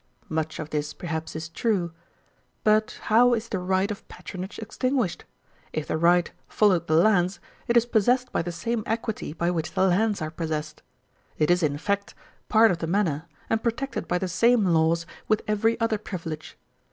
[0.29, 1.91] Much of this, perhaps, is true.
[2.63, 5.25] But how is the right of patronage extinguished?
[5.73, 9.73] If the right followed the lands, it is possessed by the same equity by which
[9.75, 10.81] the lands are possessed.
[11.37, 12.15] It is, in effect,
[12.49, 16.57] part of the manor, and protected by the same laws with every other privilege.